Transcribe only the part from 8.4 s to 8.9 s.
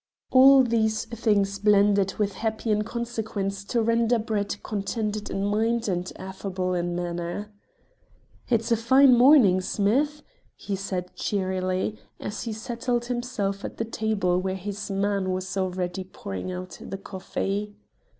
"It's a